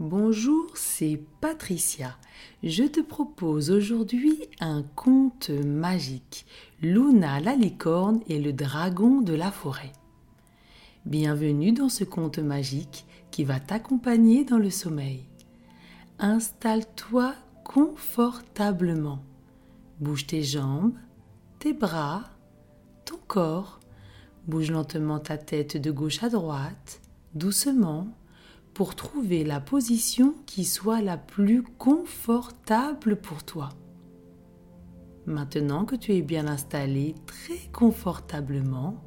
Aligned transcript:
Bonjour, 0.00 0.76
c'est 0.76 1.20
Patricia. 1.40 2.16
Je 2.62 2.84
te 2.84 3.00
propose 3.00 3.72
aujourd'hui 3.72 4.44
un 4.60 4.84
conte 4.94 5.50
magique, 5.50 6.46
Luna 6.80 7.40
la 7.40 7.56
licorne 7.56 8.20
et 8.28 8.38
le 8.38 8.52
dragon 8.52 9.22
de 9.22 9.34
la 9.34 9.50
forêt. 9.50 9.90
Bienvenue 11.04 11.72
dans 11.72 11.88
ce 11.88 12.04
conte 12.04 12.38
magique 12.38 13.06
qui 13.32 13.42
va 13.42 13.58
t'accompagner 13.58 14.44
dans 14.44 14.58
le 14.58 14.70
sommeil. 14.70 15.24
Installe-toi 16.20 17.34
confortablement. 17.64 19.24
Bouge 19.98 20.28
tes 20.28 20.44
jambes, 20.44 20.94
tes 21.58 21.72
bras, 21.72 22.22
ton 23.04 23.18
corps. 23.26 23.80
Bouge 24.46 24.70
lentement 24.70 25.18
ta 25.18 25.38
tête 25.38 25.76
de 25.76 25.90
gauche 25.90 26.22
à 26.22 26.28
droite, 26.28 27.00
doucement 27.34 28.06
pour 28.78 28.94
trouver 28.94 29.42
la 29.42 29.58
position 29.58 30.36
qui 30.46 30.64
soit 30.64 31.00
la 31.02 31.16
plus 31.16 31.64
confortable 31.64 33.16
pour 33.16 33.42
toi. 33.42 33.70
Maintenant 35.26 35.84
que 35.84 35.96
tu 35.96 36.14
es 36.14 36.22
bien 36.22 36.46
installé 36.46 37.16
très 37.26 37.58
confortablement, 37.72 39.02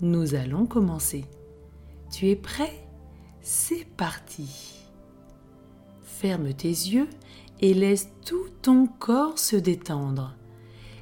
nous 0.00 0.36
allons 0.36 0.64
commencer. 0.64 1.24
Tu 2.08 2.28
es 2.28 2.36
prêt? 2.36 2.86
C'est 3.40 3.84
parti. 3.96 4.84
Ferme 6.04 6.52
tes 6.54 6.68
yeux 6.68 7.08
et 7.58 7.74
laisse 7.74 8.08
tout 8.24 8.46
ton 8.62 8.86
corps 8.86 9.40
se 9.40 9.56
détendre. 9.56 10.36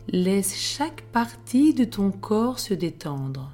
Laisse 0.08 0.56
chaque 0.56 1.02
partie 1.12 1.74
de 1.74 1.84
ton 1.84 2.10
corps 2.10 2.58
se 2.58 2.72
détendre. 2.72 3.53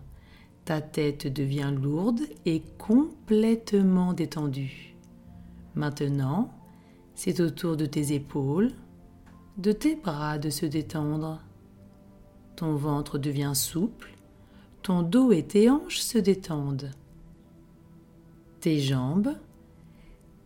Ta 0.71 0.81
tête 0.81 1.27
devient 1.27 1.75
lourde 1.83 2.21
et 2.47 2.63
complètement 2.79 4.13
détendue. 4.13 4.95
Maintenant, 5.75 6.49
c'est 7.17 7.41
au 7.41 7.51
tour 7.51 7.77
de 7.77 7.87
tes 7.87 8.13
épaules, 8.13 8.71
de 9.59 9.73
tes 9.73 9.97
bras 9.97 10.39
de 10.39 10.49
se 10.49 10.67
détendre. 10.67 11.43
Ton 12.55 12.77
ventre 12.77 13.19
devient 13.19 13.51
souple, 13.55 14.13
ton 14.83 15.03
dos 15.03 15.33
et 15.33 15.43
tes 15.43 15.69
hanches 15.69 15.99
se 15.99 16.19
détendent. 16.19 16.93
Tes 18.61 18.79
jambes, 18.79 19.35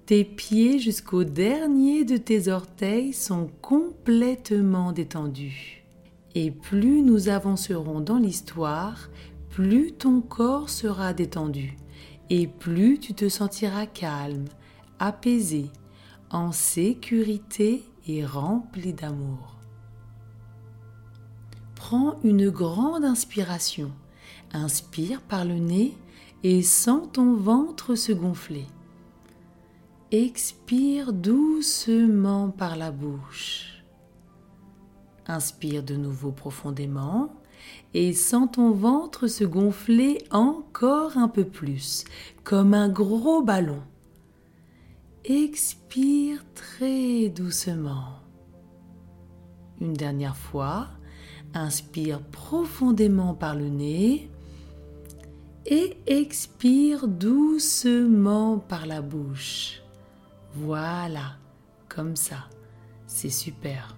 tes 0.06 0.24
pieds 0.24 0.78
jusqu'au 0.78 1.24
dernier 1.24 2.06
de 2.06 2.16
tes 2.16 2.48
orteils 2.48 3.12
sont 3.12 3.50
complètement 3.60 4.92
détendus. 4.92 5.84
Et 6.34 6.50
plus 6.50 7.02
nous 7.02 7.28
avancerons 7.28 8.00
dans 8.00 8.18
l'histoire, 8.18 9.10
plus 9.54 9.92
ton 9.92 10.20
corps 10.20 10.68
sera 10.68 11.14
détendu 11.14 11.76
et 12.28 12.48
plus 12.48 12.98
tu 12.98 13.14
te 13.14 13.28
sentiras 13.28 13.86
calme, 13.86 14.46
apaisé, 14.98 15.70
en 16.28 16.50
sécurité 16.50 17.84
et 18.08 18.26
rempli 18.26 18.92
d'amour. 18.92 19.60
Prends 21.76 22.18
une 22.24 22.50
grande 22.50 23.04
inspiration. 23.04 23.92
Inspire 24.52 25.22
par 25.22 25.44
le 25.44 25.60
nez 25.60 25.96
et 26.42 26.60
sens 26.60 27.06
ton 27.12 27.36
ventre 27.36 27.94
se 27.94 28.10
gonfler. 28.10 28.66
Expire 30.10 31.12
doucement 31.12 32.50
par 32.50 32.74
la 32.74 32.90
bouche. 32.90 33.84
Inspire 35.28 35.84
de 35.84 35.94
nouveau 35.94 36.32
profondément 36.32 37.30
et 37.94 38.12
sens 38.12 38.48
ton 38.52 38.70
ventre 38.70 39.26
se 39.26 39.44
gonfler 39.44 40.24
encore 40.30 41.16
un 41.16 41.28
peu 41.28 41.44
plus, 41.44 42.04
comme 42.42 42.74
un 42.74 42.88
gros 42.88 43.42
ballon. 43.42 43.82
Expire 45.24 46.44
très 46.54 47.28
doucement. 47.28 48.20
Une 49.80 49.94
dernière 49.94 50.36
fois, 50.36 50.88
inspire 51.54 52.20
profondément 52.20 53.34
par 53.34 53.54
le 53.54 53.68
nez 53.68 54.28
et 55.66 55.96
expire 56.06 57.08
doucement 57.08 58.58
par 58.58 58.86
la 58.86 59.00
bouche. 59.00 59.82
Voilà, 60.54 61.36
comme 61.88 62.16
ça. 62.16 62.48
C'est 63.06 63.30
super. 63.30 63.96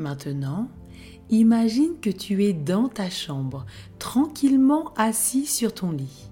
Maintenant, 0.00 0.70
imagine 1.28 2.00
que 2.00 2.08
tu 2.08 2.42
es 2.44 2.54
dans 2.54 2.88
ta 2.88 3.10
chambre, 3.10 3.66
tranquillement 3.98 4.94
assis 4.96 5.44
sur 5.44 5.74
ton 5.74 5.92
lit, 5.92 6.30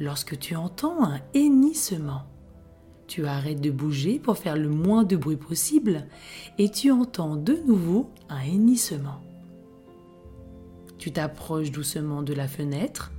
lorsque 0.00 0.38
tu 0.38 0.56
entends 0.56 1.04
un 1.04 1.20
hennissement. 1.34 2.22
Tu 3.08 3.26
arrêtes 3.26 3.60
de 3.60 3.70
bouger 3.70 4.18
pour 4.18 4.38
faire 4.38 4.56
le 4.56 4.70
moins 4.70 5.04
de 5.04 5.16
bruit 5.16 5.36
possible 5.36 6.06
et 6.56 6.70
tu 6.70 6.90
entends 6.90 7.36
de 7.36 7.58
nouveau 7.66 8.08
un 8.30 8.40
hennissement. 8.40 9.20
Tu 10.96 11.12
t'approches 11.12 11.70
doucement 11.70 12.22
de 12.22 12.32
la 12.32 12.48
fenêtre 12.48 13.12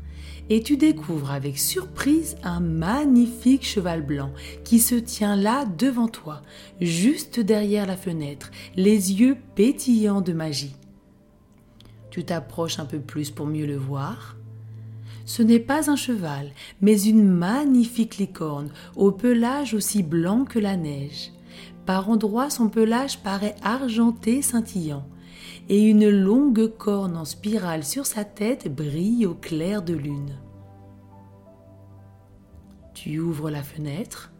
et 0.49 0.61
tu 0.61 0.77
découvres 0.77 1.31
avec 1.31 1.57
surprise 1.57 2.35
un 2.43 2.59
magnifique 2.59 3.65
cheval 3.65 4.01
blanc 4.01 4.31
qui 4.63 4.79
se 4.79 4.95
tient 4.95 5.35
là 5.35 5.65
devant 5.65 6.07
toi, 6.07 6.41
juste 6.81 7.39
derrière 7.39 7.85
la 7.85 7.97
fenêtre, 7.97 8.51
les 8.75 9.13
yeux 9.13 9.37
pétillants 9.55 10.21
de 10.21 10.33
magie. 10.33 10.75
Tu 12.11 12.23
t'approches 12.23 12.79
un 12.79 12.85
peu 12.85 12.99
plus 12.99 13.31
pour 13.31 13.47
mieux 13.47 13.65
le 13.65 13.77
voir. 13.77 14.35
Ce 15.25 15.41
n'est 15.41 15.59
pas 15.59 15.89
un 15.89 15.95
cheval, 15.95 16.51
mais 16.81 17.01
une 17.01 17.23
magnifique 17.23 18.17
licorne, 18.17 18.69
au 18.95 19.11
pelage 19.11 19.73
aussi 19.73 20.03
blanc 20.03 20.45
que 20.45 20.59
la 20.59 20.75
neige. 20.75 21.31
Par 21.85 22.09
endroits, 22.09 22.49
son 22.49 22.69
pelage 22.69 23.19
paraît 23.19 23.55
argenté 23.63 24.41
scintillant, 24.41 25.05
et 25.69 25.81
une 25.81 26.09
longue 26.09 26.67
corne 26.77 27.15
en 27.15 27.25
spirale 27.25 27.83
sur 27.83 28.05
sa 28.05 28.25
tête 28.25 28.73
brille 28.73 29.25
au 29.25 29.33
clair 29.33 29.81
de 29.81 29.93
lune. 29.93 30.37
Tu 32.93 33.19
ouvres 33.19 33.49
la 33.49 33.63
fenêtre. 33.63 34.31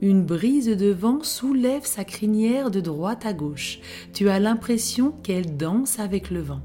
Une 0.00 0.24
brise 0.24 0.68
de 0.68 0.90
vent 0.90 1.22
soulève 1.22 1.84
sa 1.84 2.04
crinière 2.04 2.70
de 2.70 2.80
droite 2.80 3.26
à 3.26 3.34
gauche. 3.34 3.80
Tu 4.14 4.30
as 4.30 4.40
l'impression 4.40 5.12
qu'elle 5.22 5.58
danse 5.58 5.98
avec 5.98 6.30
le 6.30 6.40
vent. 6.40 6.62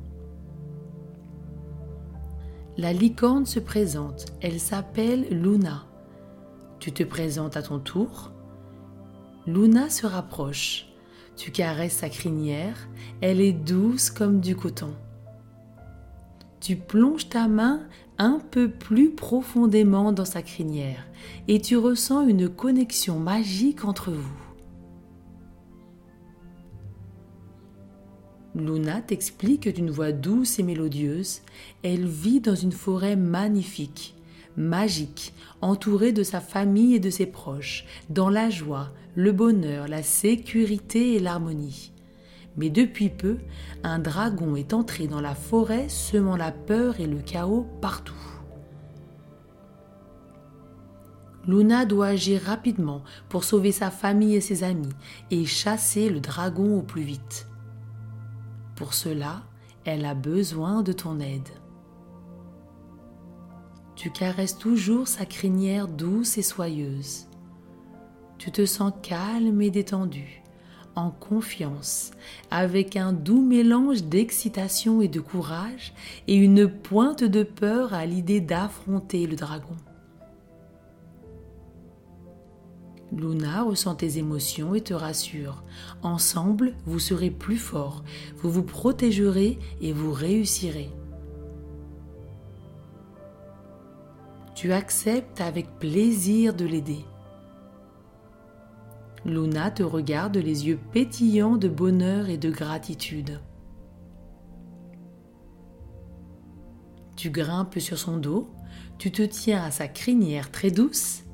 La 2.77 2.93
licorne 2.93 3.45
se 3.45 3.59
présente. 3.59 4.27
Elle 4.41 4.59
s'appelle 4.59 5.27
Luna. 5.29 5.85
Tu 6.79 6.93
te 6.93 7.03
présentes 7.03 7.57
à 7.57 7.61
ton 7.61 7.79
tour. 7.79 8.31
Luna 9.47 9.89
se 9.89 10.05
rapproche. 10.05 10.94
Tu 11.35 11.51
caresses 11.51 11.97
sa 11.97 12.09
crinière, 12.09 12.87
elle 13.21 13.41
est 13.41 13.53
douce 13.53 14.09
comme 14.09 14.39
du 14.39 14.55
coton. 14.55 14.93
Tu 16.61 16.75
plonges 16.75 17.29
ta 17.29 17.47
main 17.47 17.81
un 18.17 18.39
peu 18.51 18.69
plus 18.69 19.11
profondément 19.11 20.11
dans 20.11 20.25
sa 20.25 20.41
crinière 20.41 21.05
et 21.47 21.59
tu 21.59 21.77
ressens 21.77 22.27
une 22.27 22.49
connexion 22.49 23.19
magique 23.19 23.83
entre 23.83 24.11
vous. 24.11 24.41
Luna 28.55 29.01
t'explique 29.01 29.67
d'une 29.67 29.91
voix 29.91 30.13
douce 30.13 30.59
et 30.59 30.63
mélodieuse, 30.63 31.41
elle 31.83 32.07
vit 32.07 32.39
dans 32.39 32.55
une 32.55 32.71
forêt 32.71 33.17
magnifique 33.17 34.15
magique, 34.57 35.33
entouré 35.61 36.11
de 36.11 36.23
sa 36.23 36.39
famille 36.39 36.95
et 36.95 36.99
de 36.99 37.09
ses 37.09 37.25
proches, 37.25 37.85
dans 38.09 38.29
la 38.29 38.49
joie, 38.49 38.91
le 39.15 39.31
bonheur, 39.31 39.87
la 39.87 40.03
sécurité 40.03 41.15
et 41.15 41.19
l'harmonie. 41.19 41.93
Mais 42.57 42.69
depuis 42.69 43.09
peu, 43.09 43.37
un 43.83 43.99
dragon 43.99 44.55
est 44.55 44.73
entré 44.73 45.07
dans 45.07 45.21
la 45.21 45.35
forêt, 45.35 45.89
semant 45.89 46.37
la 46.37 46.51
peur 46.51 46.99
et 46.99 47.07
le 47.07 47.19
chaos 47.19 47.67
partout. 47.81 48.13
Luna 51.47 51.85
doit 51.85 52.07
agir 52.07 52.41
rapidement 52.41 53.03
pour 53.29 53.43
sauver 53.43 53.71
sa 53.71 53.91
famille 53.91 54.35
et 54.35 54.41
ses 54.41 54.63
amis 54.63 54.93
et 55.31 55.45
chasser 55.45 56.09
le 56.09 56.19
dragon 56.19 56.79
au 56.79 56.81
plus 56.81 57.03
vite. 57.03 57.47
Pour 58.75 58.93
cela, 58.93 59.43
elle 59.85 60.05
a 60.05 60.15
besoin 60.15 60.81
de 60.81 60.91
ton 60.91 61.19
aide. 61.19 61.49
Tu 63.95 64.09
caresses 64.11 64.57
toujours 64.57 65.07
sa 65.07 65.25
crinière 65.25 65.87
douce 65.87 66.37
et 66.37 66.41
soyeuse. 66.41 67.27
Tu 68.37 68.51
te 68.51 68.65
sens 68.65 68.91
calme 69.01 69.61
et 69.61 69.71
détendu, 69.71 70.43
en 70.95 71.09
confiance, 71.09 72.11
avec 72.51 72.95
un 72.95 73.13
doux 73.13 73.41
mélange 73.41 74.03
d'excitation 74.03 75.01
et 75.01 75.07
de 75.07 75.19
courage 75.19 75.93
et 76.27 76.35
une 76.35 76.67
pointe 76.67 77.23
de 77.23 77.43
peur 77.43 77.93
à 77.93 78.05
l'idée 78.05 78.41
d'affronter 78.41 79.25
le 79.27 79.35
dragon. 79.35 79.75
Luna 83.11 83.63
ressent 83.63 83.95
tes 83.95 84.17
émotions 84.17 84.75
et 84.75 84.81
te 84.81 84.93
rassure. 84.93 85.63
Ensemble, 86.01 86.75
vous 86.85 86.99
serez 86.99 87.29
plus 87.29 87.57
forts, 87.57 88.03
vous 88.37 88.51
vous 88.51 88.63
protégerez 88.63 89.57
et 89.81 89.93
vous 89.93 90.11
réussirez. 90.11 90.89
Tu 94.55 94.73
acceptes 94.73 95.41
avec 95.41 95.79
plaisir 95.79 96.53
de 96.53 96.65
l'aider. 96.65 97.05
Luna 99.25 99.71
te 99.71 99.83
regarde 99.83 100.37
les 100.37 100.67
yeux 100.67 100.79
pétillants 100.91 101.57
de 101.57 101.67
bonheur 101.67 102.29
et 102.29 102.37
de 102.37 102.49
gratitude. 102.49 103.41
Tu 107.15 107.29
grimpes 107.29 107.79
sur 107.79 107.97
son 107.97 108.17
dos, 108.17 108.49
tu 108.97 109.11
te 109.11 109.23
tiens 109.23 109.63
à 109.63 109.71
sa 109.71 109.87
crinière 109.87 110.51
très 110.51 110.69
douce 110.69 111.25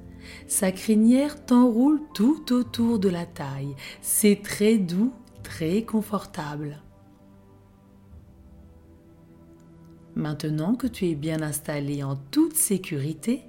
sa 0.48 0.72
crinière 0.72 1.46
t'enroule 1.46 2.02
tout 2.14 2.54
autour 2.54 3.00
de 3.00 3.10
la 3.10 3.26
taille. 3.26 3.76
C'est 4.02 4.42
très 4.44 4.78
doux, 4.78 5.14
très 5.44 5.84
confortable. 5.84 6.82
Maintenant 10.16 10.76
que 10.76 10.88
tu 10.88 11.08
es 11.08 11.16
bien 11.16 11.42
installé 11.42 12.04
en 12.04 12.16
toute 12.16 12.56
sécurité, 12.56 13.44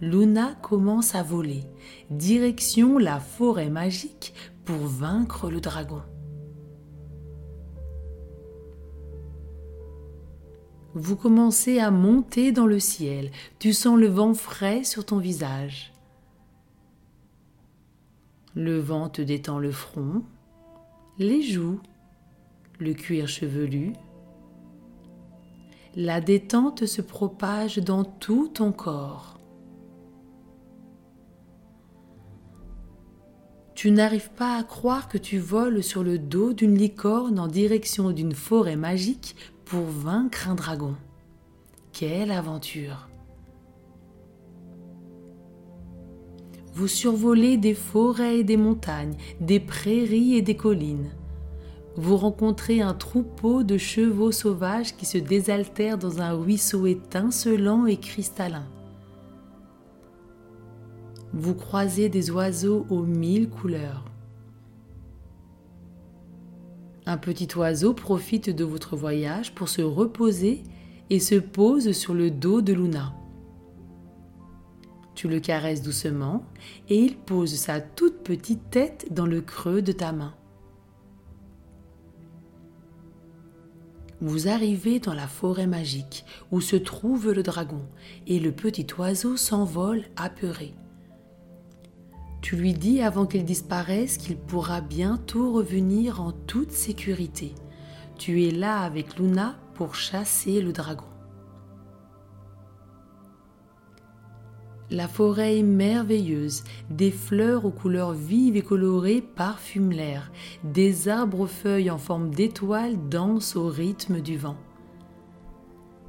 Luna 0.00 0.54
commence 0.62 1.14
à 1.14 1.22
voler, 1.22 1.64
direction 2.10 2.98
la 2.98 3.20
forêt 3.20 3.70
magique 3.70 4.34
pour 4.64 4.86
vaincre 4.86 5.50
le 5.50 5.60
dragon. 5.60 6.02
Vous 10.94 11.16
commencez 11.16 11.78
à 11.78 11.90
monter 11.90 12.52
dans 12.52 12.66
le 12.66 12.80
ciel, 12.80 13.30
tu 13.58 13.74
sens 13.74 13.98
le 13.98 14.06
vent 14.06 14.32
frais 14.32 14.82
sur 14.82 15.04
ton 15.04 15.18
visage. 15.18 15.92
Le 18.54 18.78
vent 18.78 19.10
te 19.10 19.20
détend 19.20 19.58
le 19.58 19.72
front, 19.72 20.22
les 21.18 21.42
joues, 21.42 21.80
le 22.78 22.94
cuir 22.94 23.28
chevelu. 23.28 23.92
La 25.94 26.22
détente 26.22 26.86
se 26.86 27.02
propage 27.02 27.76
dans 27.76 28.04
tout 28.04 28.48
ton 28.48 28.72
corps. 28.72 29.35
Tu 33.76 33.90
n'arrives 33.90 34.30
pas 34.30 34.56
à 34.56 34.62
croire 34.62 35.06
que 35.06 35.18
tu 35.18 35.38
voles 35.38 35.82
sur 35.82 36.02
le 36.02 36.18
dos 36.18 36.54
d'une 36.54 36.78
licorne 36.78 37.38
en 37.38 37.46
direction 37.46 38.10
d'une 38.10 38.32
forêt 38.32 38.74
magique 38.74 39.36
pour 39.66 39.82
vaincre 39.82 40.48
un 40.48 40.54
dragon. 40.54 40.94
Quelle 41.92 42.30
aventure 42.30 43.10
Vous 46.72 46.88
survolez 46.88 47.58
des 47.58 47.74
forêts 47.74 48.38
et 48.38 48.44
des 48.44 48.56
montagnes, 48.56 49.16
des 49.42 49.60
prairies 49.60 50.36
et 50.36 50.42
des 50.42 50.56
collines. 50.56 51.10
Vous 51.96 52.16
rencontrez 52.16 52.80
un 52.80 52.94
troupeau 52.94 53.62
de 53.62 53.76
chevaux 53.76 54.32
sauvages 54.32 54.96
qui 54.96 55.04
se 55.04 55.18
désaltèrent 55.18 55.98
dans 55.98 56.22
un 56.22 56.32
ruisseau 56.32 56.86
étincelant 56.86 57.84
et 57.84 57.98
cristallin. 57.98 58.64
Vous 61.32 61.54
croisez 61.54 62.08
des 62.08 62.30
oiseaux 62.30 62.86
aux 62.88 63.02
mille 63.02 63.48
couleurs. 63.48 64.04
Un 67.04 67.18
petit 67.18 67.48
oiseau 67.56 67.94
profite 67.94 68.50
de 68.50 68.64
votre 68.64 68.96
voyage 68.96 69.54
pour 69.54 69.68
se 69.68 69.82
reposer 69.82 70.62
et 71.10 71.20
se 71.20 71.36
pose 71.36 71.92
sur 71.92 72.14
le 72.14 72.30
dos 72.30 72.62
de 72.62 72.72
Luna. 72.72 73.14
Tu 75.14 75.28
le 75.28 75.40
caresses 75.40 75.82
doucement 75.82 76.44
et 76.88 76.98
il 76.98 77.16
pose 77.16 77.54
sa 77.54 77.80
toute 77.80 78.22
petite 78.22 78.70
tête 78.70 79.06
dans 79.12 79.26
le 79.26 79.40
creux 79.40 79.82
de 79.82 79.92
ta 79.92 80.12
main. 80.12 80.34
Vous 84.20 84.48
arrivez 84.48 84.98
dans 84.98 85.14
la 85.14 85.26
forêt 85.26 85.66
magique 85.66 86.24
où 86.50 86.60
se 86.60 86.76
trouve 86.76 87.32
le 87.32 87.42
dragon 87.42 87.82
et 88.26 88.40
le 88.40 88.50
petit 88.50 88.86
oiseau 88.98 89.36
s'envole 89.36 90.04
apeuré. 90.16 90.74
Tu 92.46 92.54
lui 92.54 92.74
dis 92.74 93.02
avant 93.02 93.26
qu'il 93.26 93.44
disparaisse 93.44 94.18
qu'il 94.18 94.36
pourra 94.36 94.80
bientôt 94.80 95.52
revenir 95.52 96.20
en 96.22 96.30
toute 96.30 96.70
sécurité. 96.70 97.56
Tu 98.18 98.44
es 98.44 98.52
là 98.52 98.82
avec 98.82 99.18
Luna 99.18 99.56
pour 99.74 99.96
chasser 99.96 100.60
le 100.60 100.72
dragon. 100.72 101.08
La 104.92 105.08
forêt 105.08 105.58
est 105.58 105.64
merveilleuse, 105.64 106.62
des 106.88 107.10
fleurs 107.10 107.64
aux 107.64 107.72
couleurs 107.72 108.12
vives 108.12 108.56
et 108.56 108.62
colorées 108.62 109.22
parfument 109.22 109.90
l'air, 109.90 110.30
des 110.62 111.08
arbres 111.08 111.40
aux 111.40 111.46
feuilles 111.48 111.90
en 111.90 111.98
forme 111.98 112.30
d'étoiles 112.30 113.08
dansent 113.08 113.56
au 113.56 113.66
rythme 113.66 114.20
du 114.20 114.36
vent. 114.36 114.56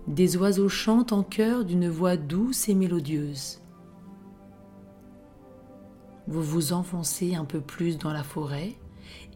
Des 0.05 0.37
oiseaux 0.37 0.69
chantent 0.69 1.13
en 1.13 1.23
chœur 1.23 1.65
d'une 1.65 1.89
voix 1.89 2.15
douce 2.15 2.69
et 2.69 2.75
mélodieuse. 2.75 3.59
Vous 6.27 6.43
vous 6.43 6.73
enfoncez 6.73 7.35
un 7.35 7.45
peu 7.45 7.61
plus 7.61 7.97
dans 7.97 8.11
la 8.11 8.23
forêt, 8.23 8.75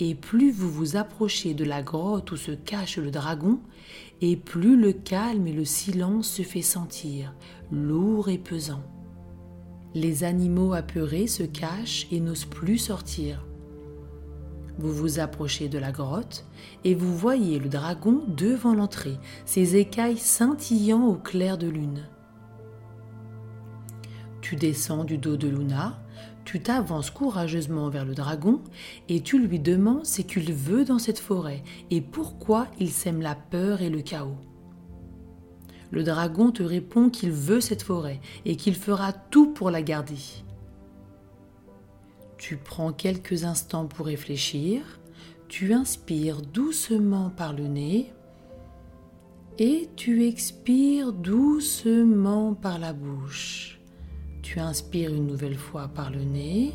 et 0.01 0.13
plus 0.13 0.51
vous 0.51 0.69
vous 0.69 0.97
approchez 0.97 1.53
de 1.53 1.63
la 1.63 1.81
grotte 1.81 2.31
où 2.31 2.38
se 2.38 2.51
cache 2.51 2.97
le 2.97 3.11
dragon, 3.11 3.59
et 4.19 4.35
plus 4.35 4.75
le 4.75 4.91
calme 4.91 5.47
et 5.47 5.53
le 5.53 5.63
silence 5.63 6.29
se 6.29 6.41
fait 6.41 6.61
sentir, 6.61 7.33
lourd 7.71 8.27
et 8.27 8.38
pesant. 8.38 8.83
Les 9.93 10.23
animaux 10.23 10.73
apeurés 10.73 11.27
se 11.27 11.43
cachent 11.43 12.07
et 12.11 12.19
n'osent 12.19 12.45
plus 12.45 12.77
sortir. 12.77 13.45
Vous 14.77 14.91
vous 14.91 15.19
approchez 15.19 15.69
de 15.69 15.77
la 15.77 15.91
grotte 15.91 16.45
et 16.83 16.95
vous 16.95 17.15
voyez 17.15 17.59
le 17.59 17.69
dragon 17.69 18.23
devant 18.27 18.73
l'entrée, 18.73 19.17
ses 19.45 19.75
écailles 19.75 20.17
scintillant 20.17 21.05
au 21.05 21.15
clair 21.15 21.57
de 21.57 21.67
lune. 21.67 22.07
Tu 24.51 24.57
descends 24.57 25.06
du 25.06 25.18
dos 25.18 25.38
de 25.38 25.48
Luna, 25.48 25.98
tu 26.44 26.59
t'avances 26.62 27.09
courageusement 27.09 27.88
vers 27.88 28.03
le 28.03 28.13
dragon 28.13 28.59
et 29.07 29.21
tu 29.21 29.39
lui 29.39 29.59
demandes 29.59 30.06
ce 30.06 30.21
qu'il 30.21 30.51
veut 30.51 30.83
dans 30.83 31.00
cette 31.00 31.19
forêt 31.19 31.63
et 31.89 32.01
pourquoi 32.01 32.68
il 32.77 32.92
sème 32.92 33.21
la 33.21 33.33
peur 33.33 33.81
et 33.81 33.89
le 33.89 34.01
chaos 34.01 34.36
le 35.89 36.03
dragon 36.03 36.51
te 36.51 36.63
répond 36.63 37.09
qu'il 37.09 37.31
veut 37.31 37.62
cette 37.62 37.81
forêt 37.81 38.19
et 38.44 38.57
qu'il 38.57 38.75
fera 38.75 39.13
tout 39.13 39.53
pour 39.53 39.71
la 39.71 39.81
garder. 39.81 40.19
Tu 42.38 42.57
prends 42.57 42.92
quelques 42.92 43.45
instants 43.45 43.86
pour 43.86 44.07
réfléchir, 44.07 45.00
tu 45.48 45.74
inspires 45.74 46.42
doucement 46.42 47.30
par 47.30 47.53
le 47.53 47.68
nez 47.68 48.12
et 49.60 49.88
tu 49.96 50.27
expires 50.27 51.13
doucement 51.13 52.53
par 52.53 52.79
la 52.79 52.91
bouche. 52.91 53.80
Tu 54.41 54.60
inspires 54.60 55.13
une 55.13 55.27
nouvelle 55.27 55.57
fois 55.57 55.88
par 55.88 56.12
le 56.12 56.24
nez 56.24 56.74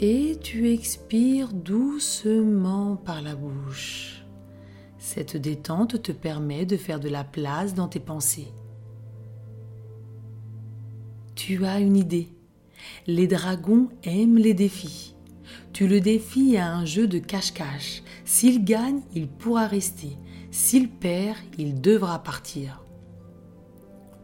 et 0.00 0.38
tu 0.40 0.72
expires 0.72 1.52
doucement 1.52 2.96
par 2.96 3.20
la 3.20 3.34
bouche. 3.34 4.24
Cette 4.98 5.36
détente 5.36 6.02
te 6.02 6.12
permet 6.12 6.66
de 6.66 6.76
faire 6.76 7.00
de 7.00 7.08
la 7.08 7.24
place 7.24 7.74
dans 7.74 7.88
tes 7.88 8.00
pensées. 8.00 8.52
Tu 11.34 11.64
as 11.64 11.80
une 11.80 11.96
idée. 11.96 12.28
Les 13.06 13.26
dragons 13.26 13.88
aiment 14.04 14.38
les 14.38 14.54
défis. 14.54 15.16
Tu 15.72 15.88
le 15.88 16.00
défies 16.00 16.56
à 16.56 16.72
un 16.72 16.84
jeu 16.84 17.06
de 17.06 17.18
cache-cache. 17.18 18.02
S'il 18.24 18.64
gagne, 18.64 19.00
il 19.14 19.28
pourra 19.28 19.66
rester. 19.66 20.16
S'il 20.50 20.88
perd, 20.88 21.36
il 21.58 21.80
devra 21.80 22.22
partir. 22.22 22.82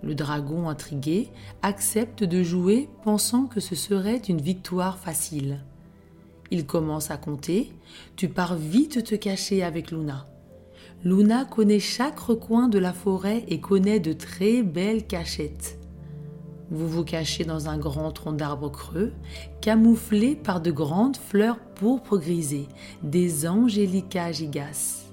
Le 0.04 0.14
dragon 0.14 0.68
intrigué 0.68 1.30
accepte 1.62 2.24
de 2.24 2.42
jouer 2.42 2.90
pensant 3.04 3.46
que 3.46 3.58
ce 3.58 3.74
serait 3.74 4.18
une 4.18 4.40
victoire 4.40 4.98
facile. 4.98 5.60
Il 6.50 6.66
commence 6.66 7.10
à 7.10 7.16
compter, 7.16 7.72
tu 8.14 8.28
pars 8.28 8.54
vite 8.54 9.02
te 9.02 9.14
cacher 9.14 9.62
avec 9.62 9.90
Luna. 9.90 10.26
Luna 11.04 11.46
connaît 11.46 11.80
chaque 11.80 12.18
recoin 12.18 12.68
de 12.68 12.78
la 12.78 12.92
forêt 12.92 13.44
et 13.48 13.60
connaît 13.60 13.98
de 13.98 14.12
très 14.12 14.62
belles 14.62 15.06
cachettes. 15.06 15.78
Vous 16.70 16.88
vous 16.88 17.04
cachez 17.04 17.44
dans 17.44 17.70
un 17.70 17.78
grand 17.78 18.12
tronc 18.12 18.32
d'arbre 18.32 18.70
creux, 18.70 19.12
camouflé 19.62 20.36
par 20.36 20.60
de 20.60 20.70
grandes 20.70 21.16
fleurs 21.16 21.58
pourpres 21.76 22.18
grisées, 22.18 22.68
des 23.02 23.46
angélicas 23.46 24.32
gigas. 24.32 25.03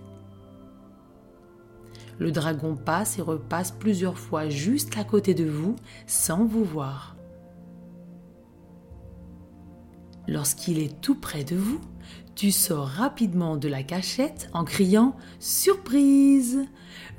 Le 2.19 2.31
dragon 2.31 2.75
passe 2.75 3.17
et 3.17 3.21
repasse 3.21 3.71
plusieurs 3.71 4.17
fois 4.17 4.49
juste 4.49 4.97
à 4.97 5.03
côté 5.03 5.33
de 5.33 5.45
vous 5.45 5.75
sans 6.07 6.45
vous 6.45 6.63
voir. 6.63 7.15
Lorsqu'il 10.27 10.79
est 10.79 11.01
tout 11.01 11.15
près 11.15 11.43
de 11.43 11.55
vous, 11.55 11.81
tu 12.35 12.51
sors 12.51 12.87
rapidement 12.87 13.57
de 13.57 13.67
la 13.67 13.83
cachette 13.83 14.49
en 14.53 14.63
criant 14.63 15.15
Surprise 15.39 16.65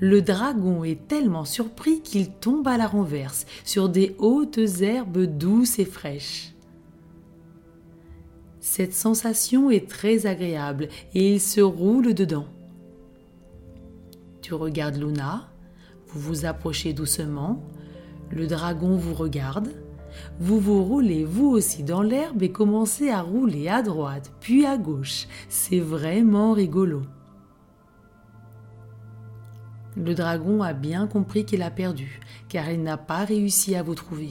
Le 0.01 0.23
dragon 0.23 0.85
est 0.85 1.07
tellement 1.09 1.45
surpris 1.45 2.01
qu'il 2.01 2.31
tombe 2.31 2.67
à 2.67 2.77
la 2.77 2.87
renverse 2.87 3.47
sur 3.65 3.89
des 3.89 4.17
hautes 4.19 4.59
herbes 4.81 5.23
douces 5.23 5.79
et 5.79 5.85
fraîches. 5.85 6.55
Cette 8.61 8.95
sensation 8.95 9.71
est 9.71 9.89
très 9.89 10.27
agréable 10.27 10.89
et 11.15 11.35
il 11.35 11.41
se 11.41 11.61
roule 11.61 12.15
dedans. 12.15 12.47
Tu 14.43 14.55
regardes 14.55 14.97
Luna, 14.97 15.49
vous 16.09 16.21
vous 16.21 16.45
approchez 16.47 16.93
doucement, 16.93 17.63
le 18.29 18.49
dragon 18.49 18.97
vous 18.97 19.15
regarde, 19.15 19.69
vous 20.41 20.59
vous 20.59 20.83
roulez 20.83 21.25
vous 21.25 21.47
aussi 21.47 21.85
dans 21.85 22.03
l'herbe 22.03 22.43
et 22.43 22.51
commencez 22.51 23.09
à 23.09 23.23
rouler 23.23 23.69
à 23.69 23.83
droite 23.83 24.33
puis 24.41 24.67
à 24.67 24.77
gauche. 24.77 25.29
C'est 25.49 25.79
vraiment 25.79 26.53
rigolo. 26.53 27.03
Le 29.97 30.15
dragon 30.15 30.61
a 30.63 30.73
bien 30.73 31.07
compris 31.07 31.45
qu'il 31.45 31.63
a 31.63 31.71
perdu, 31.71 32.19
car 32.49 32.69
il 32.69 32.83
n'a 32.83 32.97
pas 32.97 33.25
réussi 33.25 33.77
à 33.77 33.85
vous 33.85 33.95
trouver. 33.95 34.31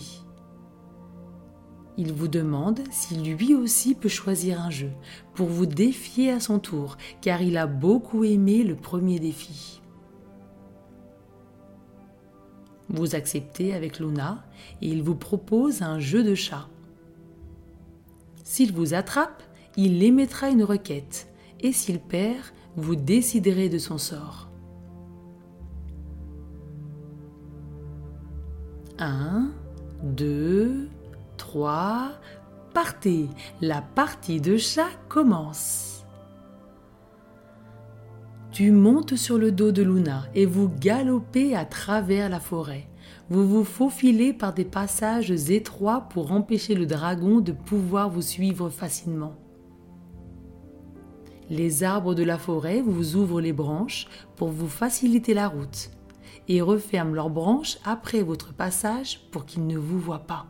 Il 1.97 2.11
vous 2.11 2.27
demande 2.27 2.79
si 2.91 3.15
lui 3.15 3.53
aussi 3.53 3.95
peut 3.95 4.09
choisir 4.09 4.59
un 4.59 4.71
jeu, 4.71 4.91
pour 5.35 5.47
vous 5.47 5.67
défier 5.67 6.31
à 6.31 6.39
son 6.39 6.59
tour, 6.59 6.97
car 7.21 7.41
il 7.41 7.57
a 7.57 7.67
beaucoup 7.67 8.23
aimé 8.23 8.63
le 8.63 8.75
premier 8.75 9.19
défi. 9.19 9.80
Vous 12.93 13.15
acceptez 13.15 13.73
avec 13.73 13.99
Luna 13.99 14.43
et 14.81 14.87
il 14.87 15.01
vous 15.01 15.15
propose 15.15 15.81
un 15.81 15.99
jeu 15.99 16.23
de 16.23 16.35
chat. 16.35 16.67
S'il 18.43 18.73
vous 18.73 18.93
attrape, 18.93 19.43
il 19.77 20.03
émettra 20.03 20.49
une 20.49 20.63
requête, 20.63 21.29
et 21.61 21.71
s'il 21.71 21.99
perd, 21.99 22.43
vous 22.75 22.97
déciderez 22.97 23.69
de 23.69 23.77
son 23.77 23.97
sort. 23.97 24.49
1, 28.99 29.51
2, 30.03 30.89
3, 31.37 32.11
partez, 32.73 33.29
la 33.61 33.81
partie 33.81 34.41
de 34.41 34.57
chat 34.57 34.89
commence. 35.07 35.90
Tu 38.61 39.17
sur 39.17 39.39
le 39.39 39.51
dos 39.51 39.71
de 39.71 39.81
Luna 39.81 40.27
et 40.35 40.45
vous 40.45 40.69
galopez 40.69 41.55
à 41.55 41.65
travers 41.65 42.29
la 42.29 42.39
forêt. 42.39 42.87
Vous 43.31 43.47
vous 43.47 43.63
faufilez 43.63 44.33
par 44.33 44.53
des 44.53 44.65
passages 44.65 45.31
étroits 45.49 46.01
pour 46.11 46.31
empêcher 46.31 46.75
le 46.75 46.85
dragon 46.85 47.39
de 47.39 47.53
pouvoir 47.53 48.11
vous 48.11 48.21
suivre 48.21 48.69
facilement. 48.69 49.33
Les 51.49 51.81
arbres 51.81 52.13
de 52.13 52.21
la 52.21 52.37
forêt 52.37 52.83
vous 52.83 53.15
ouvrent 53.15 53.41
les 53.41 53.51
branches 53.51 54.07
pour 54.35 54.49
vous 54.49 54.69
faciliter 54.69 55.33
la 55.33 55.47
route 55.47 55.89
et 56.47 56.61
referment 56.61 57.15
leurs 57.15 57.31
branches 57.31 57.79
après 57.83 58.21
votre 58.21 58.53
passage 58.53 59.21
pour 59.31 59.47
qu'ils 59.47 59.65
ne 59.65 59.79
vous 59.79 59.97
voient 59.97 60.27
pas. 60.27 60.45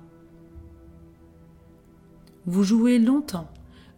Vous 2.46 2.63
jouez 2.63 3.00
longtemps, 3.00 3.48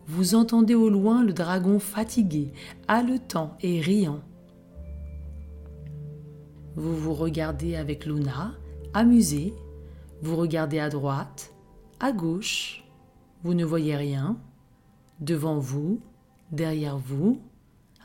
vous 0.07 0.35
entendez 0.35 0.75
au 0.75 0.89
loin 0.89 1.23
le 1.23 1.33
dragon 1.33 1.79
fatigué, 1.79 2.53
haletant 2.87 3.57
et 3.61 3.79
riant. 3.79 4.21
Vous 6.75 6.95
vous 6.95 7.13
regardez 7.13 7.75
avec 7.75 8.05
Luna, 8.05 8.53
amusé, 8.93 9.53
vous 10.21 10.35
regardez 10.35 10.79
à 10.79 10.89
droite, 10.89 11.53
à 11.99 12.11
gauche, 12.11 12.83
vous 13.43 13.53
ne 13.53 13.65
voyez 13.65 13.95
rien, 13.95 14.37
devant 15.19 15.57
vous, 15.57 16.01
derrière 16.51 16.97
vous, 16.97 17.41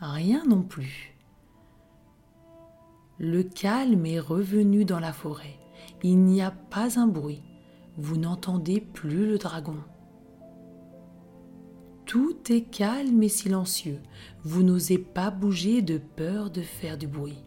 rien 0.01 0.45
non 0.47 0.63
plus. 0.63 1.15
Le 3.19 3.43
calme 3.43 4.07
est 4.07 4.21
revenu 4.21 4.85
dans 4.85 5.01
la 5.01 5.13
forêt. 5.13 5.57
Il 6.05 6.19
n'y 6.25 6.41
a 6.41 6.53
pas 6.53 7.01
un 7.01 7.09
bruit. 7.09 7.43
Vous 7.97 8.17
n'entendez 8.17 8.81
plus 8.81 9.27
le 9.27 9.39
dragon. 9.39 9.77
Tout 12.09 12.39
est 12.49 12.63
calme 12.63 13.23
et 13.23 13.29
silencieux. 13.29 14.01
Vous 14.43 14.63
n'osez 14.63 14.97
pas 14.97 15.31
bouger 15.31 15.83
de 15.83 15.99
peur 15.99 16.51
de 16.51 16.63
faire 16.63 16.97
du 16.97 17.07
bruit. 17.07 17.45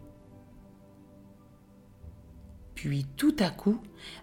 Puis 2.76 3.04
tout 3.16 3.34
à 3.40 3.50
coup, 3.50 3.78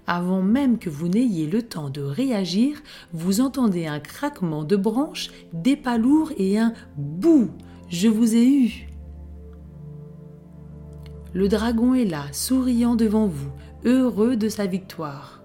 avant 0.08 0.42
même 0.42 0.80
que 0.80 0.90
vous 0.90 1.10
n'ayez 1.10 1.46
le 1.46 1.62
temps 1.62 1.90
de 1.90 2.02
réagir, 2.02 2.82
vous 3.12 3.42
entendez 3.42 3.86
un 3.86 4.00
craquement 4.00 4.64
de 4.64 4.78
branches, 4.78 5.30
des 5.52 5.76
pas 5.76 5.98
lourds 5.98 6.32
et 6.38 6.58
un 6.58 6.74
bouh 6.96 7.52
Je 7.90 8.08
vous 8.08 8.34
ai 8.34 8.48
eu 8.48 8.90
le 11.32 11.48
dragon 11.48 11.94
est 11.94 12.06
là, 12.06 12.24
souriant 12.32 12.96
devant 12.96 13.28
vous, 13.28 13.52
heureux 13.86 14.36
de 14.36 14.50
sa 14.50 14.66
victoire. 14.66 15.39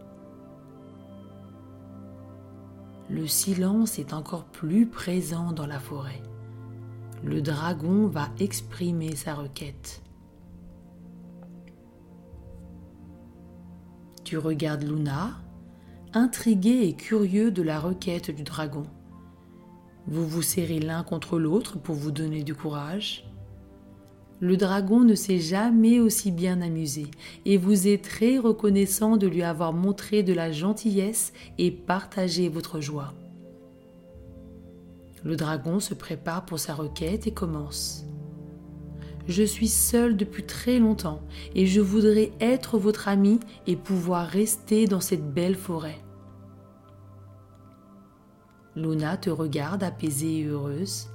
Le 3.11 3.26
silence 3.26 3.99
est 3.99 4.14
encore 4.14 4.44
plus 4.44 4.87
présent 4.87 5.52
dans 5.52 5.66
la 5.66 5.78
forêt. 5.78 6.23
Le 7.23 7.42
dragon 7.42 8.06
va 8.06 8.30
exprimer 8.38 9.14
sa 9.14 9.34
requête. 9.34 10.02
Tu 14.25 14.38
regardes 14.38 14.84
Luna, 14.84 15.38
intrigué 16.14 16.88
et 16.88 16.94
curieux 16.94 17.50
de 17.50 17.62
la 17.62 17.78
requête 17.78 18.30
du 18.30 18.42
dragon. 18.42 18.87
Vous 20.06 20.26
vous 20.26 20.42
serrez 20.42 20.80
l'un 20.80 21.02
contre 21.02 21.38
l'autre 21.38 21.78
pour 21.78 21.94
vous 21.94 22.11
donner 22.11 22.42
du 22.42 22.54
courage. 22.54 23.30
Le 24.44 24.58
dragon 24.58 25.00
ne 25.04 25.14
s'est 25.14 25.38
jamais 25.38 26.00
aussi 26.00 26.30
bien 26.30 26.60
amusé 26.60 27.06
et 27.46 27.56
vous 27.56 27.88
êtes 27.88 28.02
très 28.02 28.36
reconnaissant 28.36 29.16
de 29.16 29.26
lui 29.26 29.42
avoir 29.42 29.72
montré 29.72 30.22
de 30.22 30.34
la 30.34 30.52
gentillesse 30.52 31.32
et 31.56 31.70
partagé 31.70 32.50
votre 32.50 32.78
joie. 32.78 33.14
Le 35.24 35.36
dragon 35.36 35.80
se 35.80 35.94
prépare 35.94 36.44
pour 36.44 36.58
sa 36.58 36.74
requête 36.74 37.26
et 37.26 37.32
commence. 37.32 38.04
Je 39.28 39.42
suis 39.42 39.68
seul 39.68 40.14
depuis 40.14 40.44
très 40.44 40.78
longtemps 40.78 41.22
et 41.54 41.64
je 41.66 41.80
voudrais 41.80 42.30
être 42.38 42.76
votre 42.76 43.08
ami 43.08 43.40
et 43.66 43.76
pouvoir 43.76 44.26
rester 44.26 44.84
dans 44.84 45.00
cette 45.00 45.32
belle 45.32 45.56
forêt. 45.56 45.96
Luna 48.76 49.16
te 49.16 49.30
regarde 49.30 49.82
apaisée 49.82 50.40
et 50.40 50.44
heureuse 50.44 51.08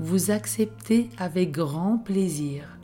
vous 0.00 0.30
acceptez 0.30 1.10
avec 1.18 1.50
grand 1.50 1.98
plaisir. 1.98 2.78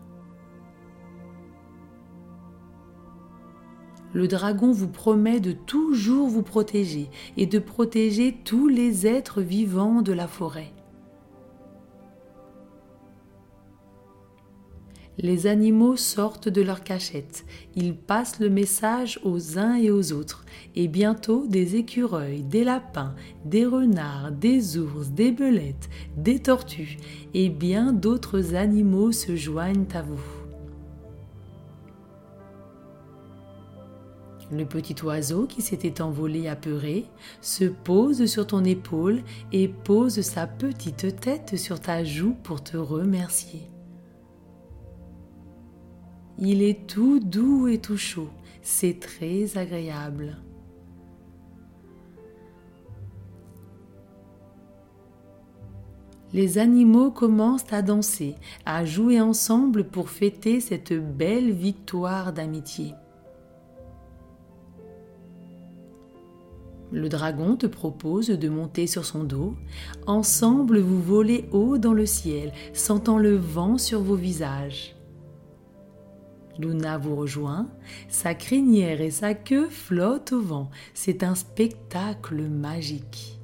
Le 4.12 4.28
dragon 4.28 4.73
vous 4.73 4.88
promet 4.88 5.40
de 5.40 5.52
toujours 5.52 6.28
vous 6.28 6.42
protéger 6.42 7.11
et 7.37 7.47
de 7.47 7.59
protéger 7.59 8.37
tous 8.44 8.68
les 8.68 9.06
êtres 9.06 9.42
vivants 9.42 10.02
de 10.02 10.12
la 10.12 10.28
forêt. 10.28 10.73
Les 15.25 15.47
animaux 15.47 15.97
sortent 15.97 16.50
de 16.50 16.61
leur 16.61 16.85
cachette, 16.85 17.47
ils 17.76 17.97
passent 17.97 18.40
le 18.40 18.50
message 18.50 19.19
aux 19.25 19.59
uns 19.59 19.75
et 19.75 19.90
aux 19.90 20.12
autres, 20.12 20.45
et 20.76 20.87
bientôt 20.87 21.47
des 21.47 21.76
écureuils, 21.76 22.43
des 22.43 22.62
lapins, 22.62 23.14
des 23.47 23.64
renards, 23.64 24.33
des 24.33 24.76
ours, 24.76 25.09
des 25.09 25.33
belettes, 25.33 25.88
des 26.19 26.40
tortues, 26.40 26.99
et 27.33 27.49
bien 27.49 27.95
d'autres 27.95 28.54
animaux 28.54 29.12
se 29.12 29.35
joignent 29.35 29.87
à 29.95 30.02
vous. 30.02 30.21
Le 34.52 34.66
petit 34.66 34.97
oiseau 35.02 35.47
qui 35.47 35.62
s'était 35.62 36.02
envolé 36.02 36.49
apeuré 36.49 37.07
se 37.40 37.64
pose 37.64 38.26
sur 38.26 38.47
ton 38.47 38.62
épaule 38.62 39.23
et 39.52 39.69
pose 39.69 40.21
sa 40.21 40.47
petite 40.47 41.19
tête 41.19 41.57
sur 41.57 41.81
ta 41.81 42.04
joue 42.04 42.35
pour 42.43 42.62
te 42.62 42.76
remercier. 42.76 43.71
Il 46.38 46.62
est 46.62 46.86
tout 46.86 47.20
doux 47.20 47.68
et 47.68 47.78
tout 47.78 47.96
chaud. 47.96 48.28
C'est 48.62 48.98
très 48.98 49.56
agréable. 49.56 50.38
Les 56.32 56.58
animaux 56.58 57.12
commencent 57.12 57.72
à 57.72 57.80
danser, 57.80 58.34
à 58.66 58.84
jouer 58.84 59.20
ensemble 59.20 59.84
pour 59.84 60.10
fêter 60.10 60.58
cette 60.58 60.92
belle 60.92 61.52
victoire 61.52 62.32
d'amitié. 62.32 62.94
Le 66.90 67.08
dragon 67.08 67.56
te 67.56 67.66
propose 67.66 68.28
de 68.28 68.48
monter 68.48 68.88
sur 68.88 69.04
son 69.04 69.22
dos. 69.22 69.54
Ensemble, 70.08 70.80
vous 70.80 71.00
volez 71.00 71.48
haut 71.52 71.78
dans 71.78 71.92
le 71.92 72.06
ciel, 72.06 72.52
sentant 72.72 73.18
le 73.18 73.36
vent 73.36 73.78
sur 73.78 74.00
vos 74.00 74.16
visages. 74.16 74.96
Luna 76.58 76.99
vous 76.99 77.16
rejoint, 77.16 77.68
sa 78.08 78.34
crinière 78.34 79.00
et 79.00 79.11
sa 79.11 79.34
queue 79.34 79.68
flottent 79.68 80.32
au 80.32 80.40
vent. 80.40 80.70
C'est 80.94 81.23
un 81.23 81.34
spectacle 81.34 82.42
magique. 82.42 83.40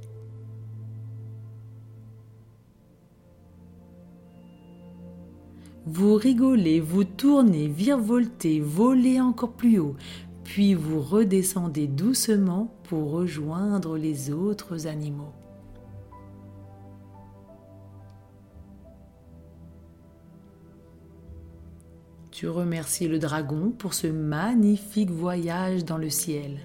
Vous 5.86 6.14
rigolez, 6.14 6.78
vous 6.78 7.04
tournez, 7.04 7.66
virevoltez, 7.66 8.60
volez 8.60 9.20
encore 9.20 9.52
plus 9.52 9.78
haut, 9.78 9.96
puis 10.44 10.74
vous 10.74 11.00
redescendez 11.00 11.86
doucement 11.86 12.72
pour 12.84 13.10
rejoindre 13.10 13.96
les 13.96 14.30
autres 14.30 14.86
animaux. 14.86 15.32
Tu 22.40 22.48
remercies 22.48 23.06
le 23.06 23.18
dragon 23.18 23.70
pour 23.70 23.92
ce 23.92 24.06
magnifique 24.06 25.10
voyage 25.10 25.84
dans 25.84 25.98
le 25.98 26.08
ciel. 26.08 26.56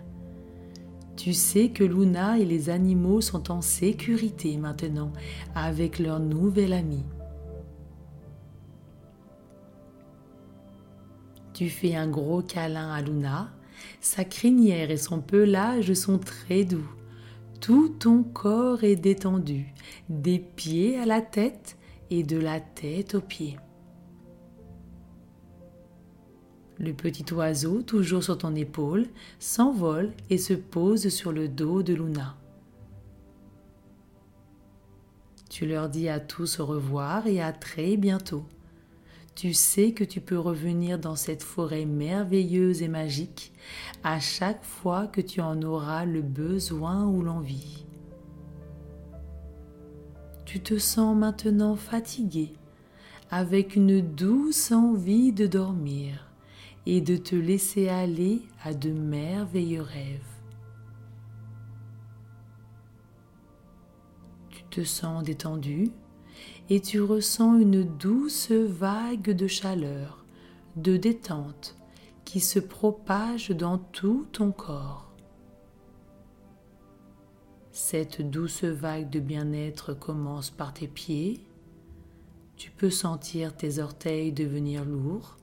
Tu 1.18 1.34
sais 1.34 1.68
que 1.68 1.84
Luna 1.84 2.40
et 2.40 2.46
les 2.46 2.70
animaux 2.70 3.20
sont 3.20 3.52
en 3.52 3.60
sécurité 3.60 4.56
maintenant 4.56 5.12
avec 5.54 6.00
leur 6.00 6.22
nouvel 6.22 6.72
ami. 6.72 7.04
Tu 11.54 11.70
fais 11.70 11.94
un 11.94 12.08
gros 12.08 12.42
câlin 12.42 12.94
à 12.94 13.02
Luna. 13.02 13.52
Sa 14.00 14.24
crinière 14.24 14.92
et 14.92 14.96
son 14.96 15.20
pelage 15.20 15.94
sont 15.94 16.20
très 16.20 16.64
doux. 16.64 16.90
Tout 17.60 17.90
ton 17.90 18.24
corps 18.24 18.86
est 18.86 18.96
détendu, 18.96 19.74
des 20.08 20.40
pieds 20.40 20.98
à 20.98 21.06
la 21.06 21.20
tête 21.20 21.76
et 22.10 22.24
de 22.24 22.38
la 22.38 22.62
tête 22.62 23.16
aux 23.16 23.20
pieds. 23.20 23.58
Le 26.78 26.94
petit 26.94 27.34
oiseau, 27.34 27.82
toujours 27.82 28.24
sur 28.24 28.38
ton 28.38 28.54
épaule, 28.54 29.08
s'envole 29.40 30.12
et 30.30 30.38
se 30.38 30.54
pose 30.54 31.08
sur 31.08 31.32
le 31.32 31.48
dos 31.48 31.84
de 31.84 31.94
Luna. 31.94 32.36
Tu 35.50 35.66
leur 35.66 35.88
dis 35.88 36.10
à 36.10 36.20
tous 36.20 36.60
au 36.60 36.66
revoir 36.66 37.28
et 37.28 37.42
à 37.42 37.54
très 37.54 37.96
bientôt. 37.96 38.44
Tu 39.36 39.54
sais 39.54 39.94
que 39.94 40.04
tu 40.04 40.20
peux 40.20 40.38
revenir 40.38 41.00
dans 41.00 41.16
cette 41.16 41.44
forêt 41.44 41.86
merveilleuse 41.86 42.82
et 42.82 42.88
magique 42.90 43.54
à 44.04 44.20
chaque 44.20 44.64
fois 44.64 45.08
que 45.08 45.22
tu 45.22 45.40
en 45.40 45.62
auras 45.62 46.04
le 46.06 46.22
besoin 46.22 47.06
ou 47.06 47.22
l'envie. 47.22 47.86
Tu 50.46 50.60
te 50.60 50.78
sens 50.78 51.16
maintenant 51.16 51.76
fatigué, 51.76 52.54
avec 53.30 53.76
une 53.76 54.02
douce 54.02 54.72
envie 54.72 55.32
de 55.32 55.48
dormir 55.48 56.26
et 56.86 57.02
de 57.02 57.18
te 57.18 57.36
laisser 57.36 57.90
aller 57.90 58.42
à 58.64 58.74
de 58.74 58.92
merveilleux 58.92 59.82
rêves. 59.82 60.22
Tu 64.50 64.64
te 64.66 64.84
sens 64.84 65.24
détendu 65.24 65.92
et 66.70 66.82
tu 66.82 67.02
ressens 67.02 67.58
une 67.58 67.84
douce 67.84 68.52
vague 68.52 69.32
de 69.32 69.48
chaleur, 69.48 70.26
de 70.76 70.98
détente 70.98 71.78
qui 72.24 72.40
se 72.40 72.60
propage 72.60 73.50
dans 73.50 73.78
tout 73.78 74.28
ton 74.32 74.52
corps. 74.52 75.14
Cette 77.72 78.22
douce 78.22 78.64
vague 78.64 79.10
de 79.10 79.20
bien-être 79.20 79.94
commence 79.94 80.50
par 80.50 80.74
tes 80.74 80.88
pieds. 80.88 81.46
Tu 82.56 82.72
peux 82.72 82.90
sentir 82.90 83.56
tes 83.56 83.80
orteils 83.80 84.32
devenir 84.32 84.86
lourds 84.86 85.38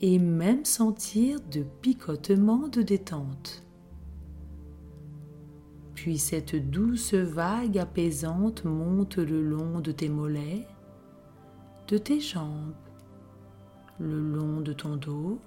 et 0.00 0.18
même 0.18 0.64
sentir 0.64 1.40
de 1.40 1.62
picotements 1.62 2.68
de 2.68 2.82
détente. 2.82 3.64
Puis 5.94 6.18
cette 6.18 6.54
douce 6.54 7.14
vague 7.14 7.78
apaisante 7.78 8.64
monte 8.64 9.16
le 9.16 9.42
long 9.42 9.80
de 9.80 9.90
tes 9.90 10.08
mollets, 10.08 10.66
de 11.88 11.98
tes 11.98 12.20
jambes, 12.20 12.74
le 13.98 14.20
long 14.20 14.60
de 14.60 14.72
ton 14.72 14.96
dos, 14.96 15.40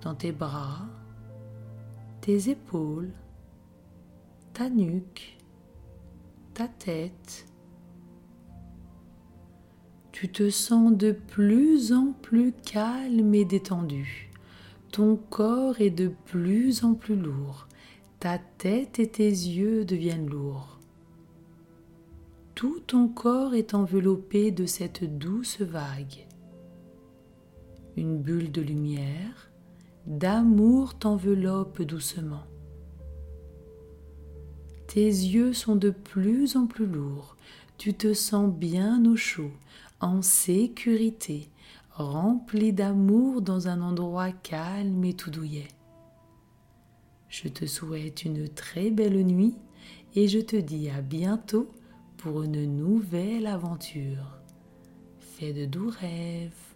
dans 0.00 0.16
tes 0.16 0.32
bras, 0.32 0.86
tes 2.20 2.50
épaules, 2.50 3.12
ta 4.52 4.68
nuque, 4.68 5.38
ta 6.52 6.66
tête, 6.66 7.46
tu 10.14 10.28
te 10.28 10.48
sens 10.48 10.96
de 10.96 11.10
plus 11.10 11.92
en 11.92 12.12
plus 12.12 12.52
calme 12.52 13.34
et 13.34 13.44
détendu. 13.44 14.30
Ton 14.92 15.16
corps 15.16 15.80
est 15.80 15.90
de 15.90 16.06
plus 16.26 16.84
en 16.84 16.94
plus 16.94 17.16
lourd. 17.16 17.66
Ta 18.20 18.38
tête 18.38 19.00
et 19.00 19.08
tes 19.08 19.28
yeux 19.28 19.84
deviennent 19.84 20.30
lourds. 20.30 20.78
Tout 22.54 22.78
ton 22.86 23.08
corps 23.08 23.56
est 23.56 23.74
enveloppé 23.74 24.52
de 24.52 24.66
cette 24.66 25.18
douce 25.18 25.60
vague. 25.60 26.28
Une 27.96 28.16
bulle 28.16 28.52
de 28.52 28.62
lumière, 28.62 29.50
d'amour 30.06 30.96
t'enveloppe 30.96 31.82
doucement. 31.82 32.44
Tes 34.86 35.06
yeux 35.06 35.52
sont 35.52 35.74
de 35.74 35.90
plus 35.90 36.54
en 36.54 36.68
plus 36.68 36.86
lourds. 36.86 37.34
Tu 37.78 37.94
te 37.94 38.14
sens 38.14 38.48
bien 38.48 39.04
au 39.06 39.16
chaud 39.16 39.50
en 40.04 40.20
sécurité, 40.20 41.48
rempli 41.90 42.74
d'amour 42.74 43.40
dans 43.40 43.68
un 43.68 43.80
endroit 43.80 44.32
calme 44.32 45.02
et 45.04 45.14
tout 45.14 45.30
douillet. 45.30 45.68
Je 47.28 47.48
te 47.48 47.64
souhaite 47.64 48.24
une 48.24 48.48
très 48.48 48.90
belle 48.90 49.24
nuit 49.24 49.56
et 50.14 50.28
je 50.28 50.40
te 50.40 50.56
dis 50.56 50.90
à 50.90 51.00
bientôt 51.00 51.72
pour 52.18 52.42
une 52.42 52.76
nouvelle 52.76 53.46
aventure. 53.46 54.38
Fais 55.20 55.54
de 55.54 55.64
doux 55.64 55.90
rêves. 55.90 56.73